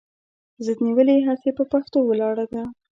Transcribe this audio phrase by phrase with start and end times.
[0.65, 2.63] ضد نیولې هسې پهٔ پښتو ولاړه ده